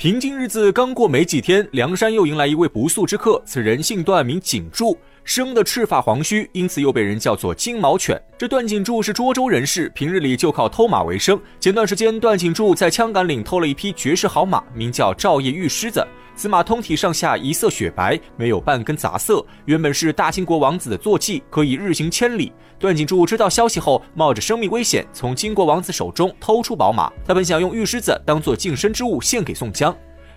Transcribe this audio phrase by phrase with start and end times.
[0.00, 3.42] 平静日子刚过没几天，梁山又迎来一位不速之客。
[3.44, 8.18] 此人姓段，名景柱，生的赤发黄须，因此又被人叫做金毛犬。
[8.38, 11.38] 这段景柱是涿州人士，平日里就靠偷马为生。
[11.60, 16.02] 前段时间，段景柱在枪杆岭偷了一匹绝世好马，名叫赵夜玉狮子。
[16.34, 22.52] 此马通体上下一色雪白，没有半根杂色，原本是大清国王子的坐骑，可以日行千里。
[22.78, 27.12] 段景柱知道消息后，冒着生命危险从金国王子手中偷出宝马。
[27.26, 29.94] 他本想用玉狮子当做净身之物献给宋江，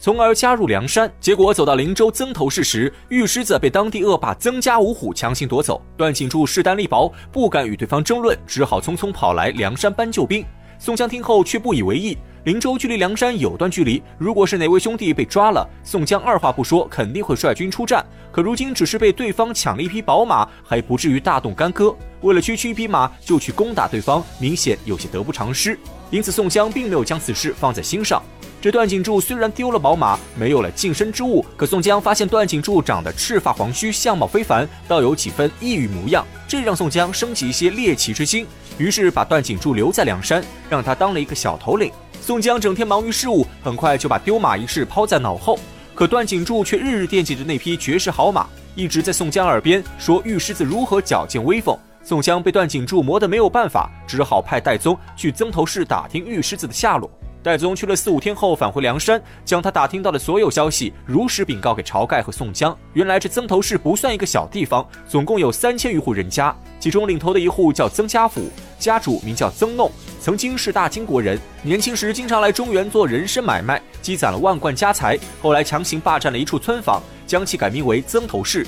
[0.00, 1.08] 从而加入梁山。
[1.20, 5.80] 结果走到灵州曾头市时，玉狮子被当地恶霸曾家五虎强行夺走。
[5.96, 10.44] 段景柱势单力薄，不敢与对方争论，只好匆匆跑来梁山搬救兵。
[10.78, 12.16] 宋江听后却不以为意。
[12.44, 18.04] 林州距离梁山有段距离，如果是哪位兄弟被抓了，宋江二话不说，肯定会率军出战。
[18.30, 21.96] 可如今只是被对方抢了一匹宝马，还不至于大动干戈。
[22.20, 25.78] 为了区区一匹马就去攻打对方，明显有些得不偿失。
[26.10, 28.22] 因此，宋江并没有将此事放在心上。
[28.64, 38.46] 这段景柱虽然丢了宝马，没有了近身之物，可宋江发现段景柱长得赤发黄须，相貌非凡，倒有几分异域模样，这让宋江升起一些猎奇之心，
[38.78, 41.92] 于是把段景柱留在梁山，让他当了一个小头领。
[42.22, 45.58] 宋江整天忙于事务，很快就把丢马一事抛在脑后。
[45.94, 51.78] 可段景柱却日日惦记着那匹绝世好马，一直在宋江耳边说玉狮子如何矫健威风。
[52.02, 57.10] 宋江被段景柱磨得没有办法，只好派戴宗去曾头市打听玉狮子的下落。
[57.44, 62.74] 戴宗去了四五天后返回梁山，将他打听到的所有消息如实禀告给晁盖和宋江。
[62.94, 69.92] 原来这曾头市不算一个小地方，总共有三千余户人家，其中领头的一户叫曾家府，家主名叫曾弄，
[70.22, 75.18] 曾经是大金国人，年轻时经常来中原做人参买卖，积攒了万贯家财。
[75.42, 78.66] 后来强行霸占了一处村坊，将其改名为曾头市。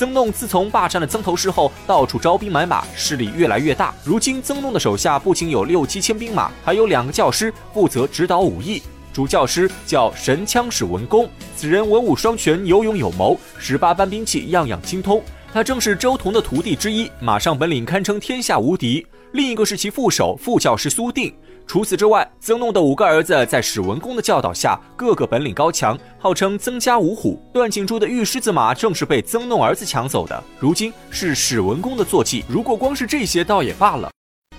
[0.00, 3.94] 曾弄自从霸占了曾头市后，到处招兵买马，势力越来越大。
[4.02, 8.82] 如今，曾弄的手下不仅有六七千兵马，还有两个教师负责指导武艺。
[9.12, 15.22] 主教师叫神枪使文公，此人文武双全，有勇有谋，十八般兵器样样精通。
[15.52, 19.06] 他正是周同的徒弟之一，马上本领堪称天下无敌。
[19.32, 21.30] 另一个是其副手副教师苏定。
[21.70, 27.40] 除此之外，曾弄的五个儿子在史文恭的教导下，个个本领高强，号称曾家五虎。
[27.54, 32.44] 段景柱的玉狮子马正是被曾弄儿子抢走的，如今是史文恭的坐骑。
[32.48, 34.10] 如果光是这些，倒也罢了。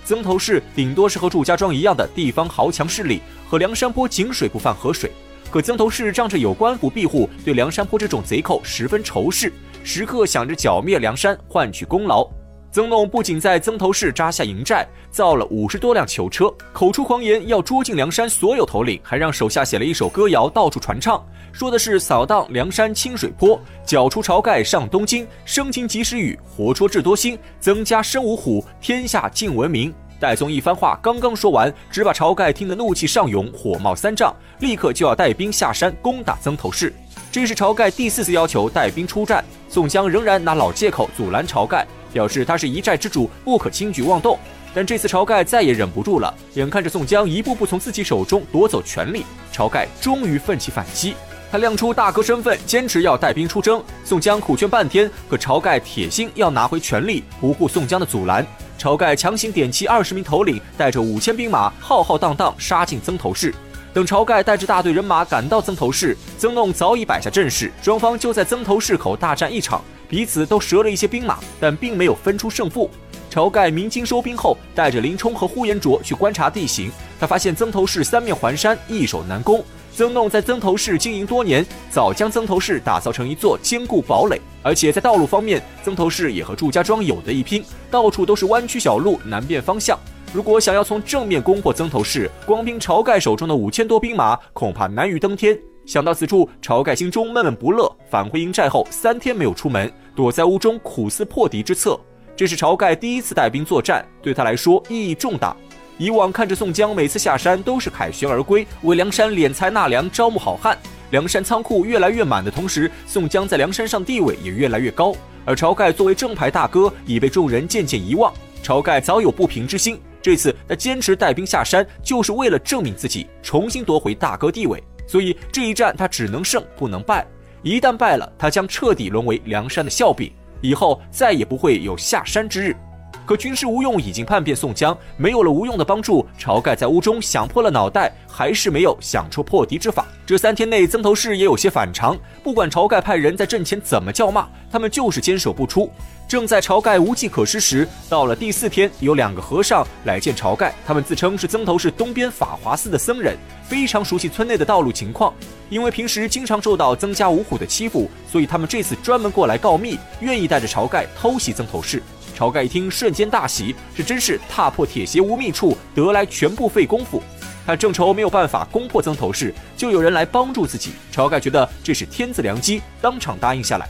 [0.06, 5.12] 曾头市顶多是和祝家庄一样的地方豪强势力，和梁山泊井水不犯河水。
[5.50, 9.52] 可曾头市仗着有官府庇护，对梁山泊这种贼寇十分仇视，
[9.84, 12.26] 时刻想着剿灭梁山，换取功劳。
[12.72, 21.22] 曾弄不仅在曾头市扎下营寨，造了五十多辆囚车，口出狂言要捉尽梁山所有头领，还让手下写了一首歌谣到处传唱，
[21.52, 29.92] 说的是扫荡梁山清水坡，剿除晁盖上东京，生擒及时雨，活捉智多星，增加身五虎，天下尽闻名。
[30.18, 36.90] 戴宗一番话刚刚说完，只把晁盖听得怒气上涌，火冒三丈，立刻就要带兵下山攻打曾头市。
[37.30, 41.86] 这是晁盖第四次要求带兵出战，宋江仍然拿老借口阻拦晁盖。
[42.12, 44.38] 表示他是一寨之主，不可轻举妄动。
[44.74, 51.14] 但这次晁盖再也忍不住了，眼看着宋江一步步从自己手中夺走权力，晁盖终于奋起反击。
[51.50, 53.82] 他亮出大哥身份，坚持要带兵出征。
[54.02, 58.46] 宋江苦劝半天，可晁盖铁心要拿回权力，不顾宋江的阻拦。
[58.78, 63.54] 晁盖强行点齐二十名头领，带着五千兵马，浩浩荡荡杀进曾头市。
[63.92, 69.84] 等晁盖带着大队人马赶到曾头市，曾弄早已摆下阵势，双方就在曾头市口大战一场。
[70.12, 72.90] 彼此都折了一些兵马，但并没有分出胜负。
[73.32, 76.90] 晁盖鸣金收兵后，带着林冲和呼延灼去观察地形。
[77.18, 79.64] 他发现曾头市三面环山，易守难攻。
[79.96, 84.38] 曾弄在曾头市经营多年，早将曾头市打造成一座坚固堡垒。
[84.62, 89.98] 而且在道路方面，曾头市也和祝家庄有的一拼，到处都是弯曲小路，难辨方向。
[90.30, 95.58] 如果想要从正面攻破曾头市，光凭晁盖手中的五千多兵马，恐怕难于登天。
[95.84, 97.90] 想到此处，晁盖心中闷闷不乐。
[98.08, 101.98] 返回营寨后，三天没有出门，躲在屋中苦思破敌之策。
[102.36, 105.56] 这是晁盖第一次带兵作战，对他来说意义重大。
[105.98, 110.76] 以往看着宋江每次下山都是凯旋而归，为梁山敛财纳粮，招募好汉，
[111.10, 115.14] 梁山仓库越来越满的同时，宋江在梁山上地位也越来越高。
[115.44, 118.32] 而晁盖作为正牌大哥，已被众人渐渐遗忘。
[118.62, 124.82] 晁盖早有不平之心，这次他坚持带兵下山，就是为了证明自己，重新夺回大哥地位。
[125.06, 127.26] 所以这一战他只能胜不能败，
[127.62, 132.76] 一旦败了，他将彻底沦为梁山的笑柄，以后再也不会有下山之日。
[133.24, 140.06] 可军师吴用已经叛变宋江，没有了吴用的帮助，晁盖在屋中想破了脑袋，还是没有想出破敌之法。
[140.26, 145.90] 这三天内，曾头市也有些反常，不管晁盖派人在阵前怎么叫骂，他们就是坚守不出。
[146.26, 155.32] 正在晁盖无计可施时，到了第四天，有两个和尚来见晁盖，他们自称是曾头市东边法华寺的僧人，非常熟悉村内的道路情况。
[155.68, 162.02] 因为平时经常受到曾家五虎的欺负，所以他们这次专门过来告密，愿意带着晁盖偷袭曾头市。
[162.42, 167.22] 晁盖一听，瞬间大喜，这真是踏破铁鞋无觅处，得来全不费功夫。
[167.64, 170.90] 他正愁没有办法攻破曾头市，就有人来帮助自己。
[171.12, 173.88] 晁盖觉得这是天赐良机，当场答应下来。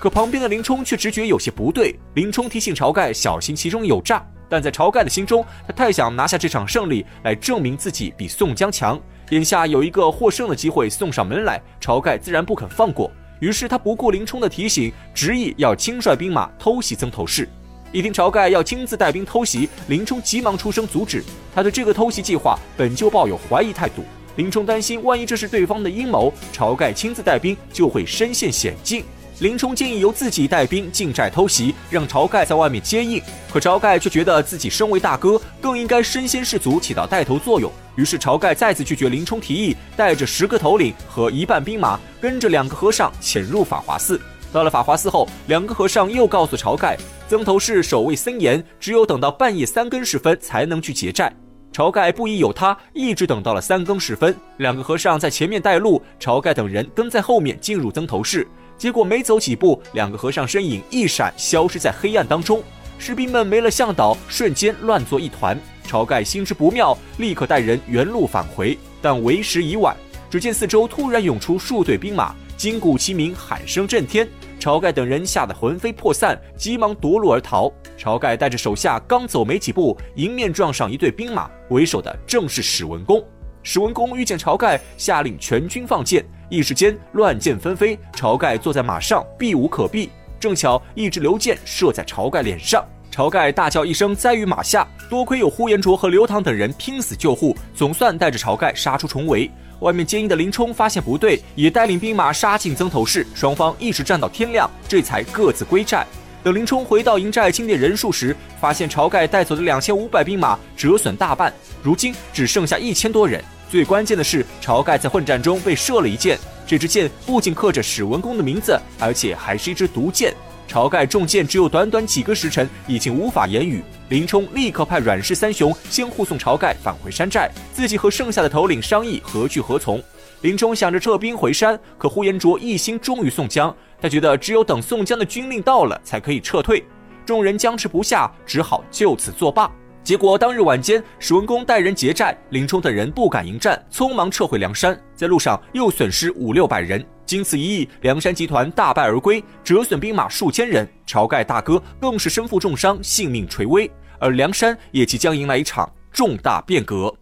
[0.00, 1.94] 可旁边的林冲却直觉有些不对。
[2.14, 9.00] 林冲提醒晁盖小心其中有诈，但在晁盖的心中，他太想拿下这场胜利，来证明自己比宋江强。
[9.28, 13.08] 眼下有一个获胜的机会送上门来，晁盖自然不肯放过。
[13.38, 17.48] 于是他不顾林冲的提醒，执意要亲率兵马偷袭曾头市。
[17.92, 21.24] 一听晁盖要亲自带兵偷袭，林冲急忙出声阻止。
[21.52, 24.04] 他对这个偷袭计划本就抱有怀疑态度。
[24.36, 29.04] 林冲担心，万一这是对方的阴谋，晁盖亲自带兵就会身陷险境。
[29.40, 33.20] 林冲建议由自己带兵进寨偷袭，让晁盖在外面接应。
[33.52, 37.72] 可晁盖却觉得自己身为大哥，更应该身先士卒，起到带头作用。
[37.96, 44.20] 于是晁盖再次拒绝林冲提议，带着十个头领和一半兵马，跟着两个和尚潜入法华寺。
[44.52, 46.96] 到了法华寺后，两个和尚又告诉晁盖，
[47.28, 51.32] 曾头市守卫森严，只有等到半夜三更时分才能去劫寨。
[51.72, 58.46] 晁盖不疑有他，一直等到了三更时分，两个和尚在前面带路，晁盖等人跟在后面进入曾头市。
[58.76, 62.60] 结果没走几步，两个和尚身影一闪，消失在黑暗当中。
[62.98, 65.56] 士兵们没了向导，瞬间乱作一团。
[65.86, 69.96] 晁盖心知不妙，立刻带人原路返回，但为时已晚。
[70.28, 72.34] 只见四周突然涌出数队兵马。
[72.60, 74.28] 金鼓齐鸣，喊声震天，
[74.60, 77.72] 晁盖等人吓得魂飞魄散，急忙夺路而逃。
[77.96, 83.24] 晁盖带着手下刚走没几步，迎面撞上一队兵马，为首的正是史文恭。
[83.62, 87.98] 史文恭遇见晁盖，下令全军放箭，一时间乱箭纷飞。
[88.12, 94.86] 晁盖坐在马上，避无可避，正巧一支流箭射在晁盖脸上，晁盖大叫一声，栽于马下。
[95.08, 99.50] 多亏有呼延灼和刘唐等人拼死救护，总算带着晁盖杀出重围。
[99.80, 106.06] 外面接应的林冲发现不对，也带领兵马杀进曾头市，双方一直战到天亮，这才各自归寨。
[106.42, 111.52] 等林冲回到营寨清点人数时，发现晁盖带走的两千五百兵马折损大半，
[111.82, 113.42] 如今只剩下一千多人。
[113.68, 120.32] 最关键的是，晁盖在混战中被射了一箭，这支箭不仅刻着史文恭的名字，而且还是一支毒箭。
[120.70, 123.82] 晁盖中箭只有短短几个时辰，已经无法言语。
[124.08, 130.00] 林冲立刻派阮氏三雄先护送晁盖返回山寨，自己和剩下的头领商议何去何从。
[130.42, 136.84] 林冲想着撤兵回山，可呼延灼一心忠于宋江，他觉得只有等宋江的军令到了，才可以撤退。
[137.26, 139.68] 众人僵持不下，只好就此作罢。
[140.04, 147.04] 结果当日晚间，史文恭带人劫寨，林冲等人不敢迎战，匆忙撤回梁山，在路上又损失五六百人。
[147.30, 150.84] 经此一役，梁山集团大败而归，折损兵马数千人。
[151.06, 153.88] 晁盖大哥更是身负重伤，性命垂危。
[154.18, 157.14] 而梁山也即将迎来一场重大变革。